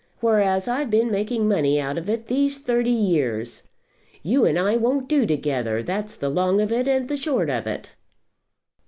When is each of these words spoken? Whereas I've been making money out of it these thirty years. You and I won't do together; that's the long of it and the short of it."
Whereas 0.19 0.67
I've 0.67 0.89
been 0.89 1.11
making 1.11 1.47
money 1.47 1.79
out 1.79 1.95
of 1.95 2.09
it 2.09 2.25
these 2.25 2.57
thirty 2.57 2.89
years. 2.89 3.61
You 4.23 4.45
and 4.45 4.57
I 4.57 4.75
won't 4.75 5.07
do 5.07 5.27
together; 5.27 5.83
that's 5.83 6.15
the 6.15 6.27
long 6.29 6.59
of 6.59 6.71
it 6.71 6.87
and 6.87 7.07
the 7.07 7.15
short 7.15 7.51
of 7.51 7.67
it." 7.67 7.93